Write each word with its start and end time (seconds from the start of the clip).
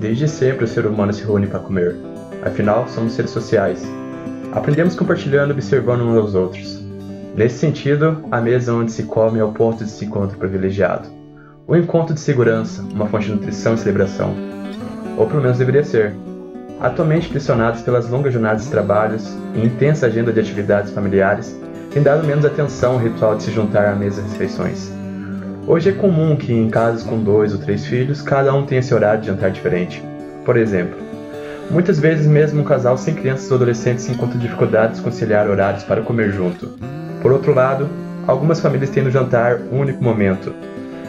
Desde 0.00 0.26
sempre 0.26 0.64
o 0.64 0.68
ser 0.68 0.86
humano 0.86 1.12
se 1.12 1.22
reúne 1.22 1.46
para 1.46 1.60
comer. 1.60 1.94
Afinal, 2.42 2.88
somos 2.88 3.12
seres 3.12 3.30
sociais. 3.30 3.86
Aprendemos 4.50 4.96
compartilhando 4.96 5.50
e 5.50 5.52
observando 5.52 6.00
uns 6.00 6.16
aos 6.16 6.34
outros. 6.34 6.82
Nesse 7.36 7.58
sentido, 7.58 8.24
a 8.30 8.40
mesa 8.40 8.72
onde 8.72 8.90
se 8.92 9.02
come 9.02 9.38
é 9.38 9.44
o 9.44 9.52
ponto 9.52 9.84
de 9.84 9.90
se 9.90 10.06
encontro 10.06 10.38
privilegiado. 10.38 11.06
O 11.66 11.76
encontro 11.76 12.14
de 12.14 12.20
segurança, 12.20 12.80
uma 12.94 13.08
fonte 13.08 13.26
de 13.26 13.32
nutrição 13.32 13.74
e 13.74 13.78
celebração. 13.78 14.34
Ou 15.18 15.26
pelo 15.26 15.42
menos 15.42 15.58
deveria 15.58 15.84
ser. 15.84 16.14
Atualmente 16.80 17.28
pressionados 17.28 17.82
pelas 17.82 18.08
longas 18.08 18.32
jornadas 18.32 18.64
de 18.64 18.70
trabalhos 18.70 19.36
e 19.54 19.66
intensa 19.66 20.06
agenda 20.06 20.32
de 20.32 20.40
atividades 20.40 20.92
familiares, 20.92 21.54
tem 21.92 22.02
dado 22.02 22.26
menos 22.26 22.46
atenção 22.46 22.92
ao 22.92 22.98
ritual 22.98 23.36
de 23.36 23.42
se 23.42 23.50
juntar 23.50 23.86
à 23.92 23.94
mesa 23.94 24.22
de 24.22 24.30
refeições. 24.30 24.99
Hoje 25.66 25.90
é 25.90 25.92
comum 25.92 26.36
que 26.36 26.52
em 26.52 26.68
casas 26.70 27.02
com 27.02 27.22
dois 27.22 27.52
ou 27.52 27.58
três 27.58 27.84
filhos, 27.84 28.22
cada 28.22 28.52
um 28.54 28.64
tenha 28.64 28.80
esse 28.80 28.94
horário 28.94 29.20
de 29.20 29.26
jantar 29.26 29.50
diferente. 29.50 30.02
Por 30.44 30.56
exemplo, 30.56 30.98
muitas 31.70 31.98
vezes 32.00 32.26
mesmo 32.26 32.62
um 32.62 32.64
casal 32.64 32.96
sem 32.96 33.14
crianças 33.14 33.50
ou 33.50 33.56
adolescentes 33.56 34.08
encontra 34.08 34.38
dificuldades 34.38 34.96
de 34.96 35.04
conciliar 35.04 35.48
horários 35.48 35.84
para 35.84 36.00
comer 36.00 36.30
junto. 36.32 36.70
Por 37.22 37.30
outro 37.30 37.54
lado, 37.54 37.88
algumas 38.26 38.58
famílias 38.58 38.90
têm 38.90 39.04
no 39.04 39.10
jantar 39.10 39.60
um 39.70 39.80
único 39.80 40.02
momento, 40.02 40.52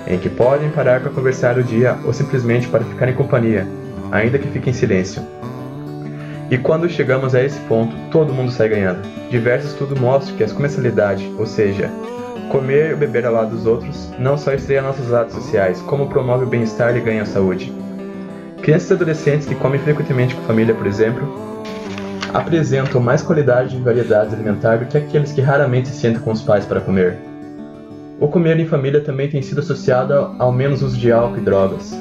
em 0.05 0.19
que 0.19 0.29
podem 0.29 0.69
parar 0.69 0.99
para 0.99 1.09
conversar 1.09 1.57
o 1.57 1.63
dia 1.63 1.97
ou 2.05 2.11
simplesmente 2.11 2.67
para 2.67 2.83
ficar 2.83 3.07
em 3.09 3.15
companhia, 3.15 3.65
ainda 4.11 4.37
que 4.37 4.49
fique 4.49 4.69
em 4.69 4.73
silêncio. 4.73 5.23
E 6.51 6.57
quando 6.57 6.89
chegamos 6.89 7.33
a 7.33 7.41
esse 7.41 7.59
ponto, 7.61 7.95
todo 8.11 8.33
mundo 8.33 8.51
sai 8.51 8.67
ganhando. 8.67 9.01
Diversos 9.29 9.71
estudos 9.71 9.97
mostram 9.97 10.35
que 10.35 10.43
a 10.43 10.49
comensalidade, 10.49 11.33
ou 11.37 11.45
seja, 11.45 11.89
comer 12.49 12.91
e 12.91 12.95
beber 12.95 13.25
ao 13.25 13.33
lado 13.33 13.55
dos 13.55 13.65
outros, 13.65 14.09
não 14.17 14.37
só 14.37 14.53
estreia 14.53 14.81
nossos 14.81 15.13
atos 15.13 15.35
sociais, 15.35 15.81
como 15.81 16.07
promove 16.07 16.45
o 16.45 16.47
bem-estar 16.47 16.95
e 16.95 17.01
ganha 17.01 17.25
saúde. 17.25 17.73
Crianças 18.61 18.91
e 18.91 18.93
adolescentes 18.93 19.47
que 19.47 19.55
comem 19.55 19.79
frequentemente 19.79 20.35
com 20.35 20.41
a 20.41 20.45
família, 20.45 20.75
por 20.75 20.85
exemplo, 20.85 21.51
apresentam 22.33 23.01
mais 23.01 23.21
qualidade 23.21 23.75
e 23.75 23.81
variedade 23.81 24.33
alimentar 24.33 24.77
do 24.77 24.85
que 24.85 24.97
aqueles 24.97 25.31
que 25.31 25.41
raramente 25.41 25.89
se 25.89 25.99
sentam 25.99 26.21
com 26.21 26.31
os 26.31 26.41
pais 26.41 26.65
para 26.65 26.79
comer. 26.79 27.17
O 28.19 28.27
comer 28.27 28.59
em 28.59 28.67
família 28.67 29.01
também 29.01 29.29
tem 29.29 29.41
sido 29.41 29.61
associado 29.61 30.13
ao 30.37 30.51
menos 30.51 30.81
uso 30.81 30.97
de 30.97 31.11
álcool 31.11 31.39
e 31.39 31.41
drogas, 31.41 31.91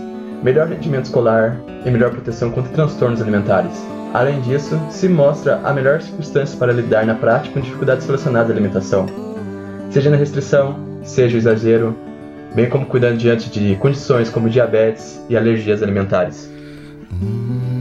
melhor 0.42 0.68
rendimento 0.68 1.06
escolar 1.06 1.58
e 1.84 1.90
melhor 1.90 2.10
proteção 2.10 2.50
contra 2.50 2.72
transtornos 2.72 3.22
alimentares. 3.22 3.82
Além 4.12 4.40
disso, 4.40 4.78
se 4.90 5.08
mostra 5.08 5.60
a 5.64 5.72
melhor 5.72 6.02
circunstância 6.02 6.58
para 6.58 6.72
lidar 6.72 7.06
na 7.06 7.14
prática 7.14 7.54
com 7.54 7.60
dificuldades 7.60 8.06
relacionadas 8.06 8.50
à 8.50 8.52
alimentação, 8.52 9.06
seja 9.90 10.10
na 10.10 10.16
restrição, 10.16 11.00
seja 11.02 11.34
o 11.34 11.38
exagero, 11.38 11.96
bem 12.54 12.68
como 12.68 12.86
cuidando 12.86 13.18
diante 13.18 13.50
de 13.50 13.76
condições 13.76 14.30
como 14.30 14.48
diabetes 14.48 15.20
e 15.28 15.36
alergias 15.36 15.82
alimentares. 15.82 16.50
Hum. 17.22 17.79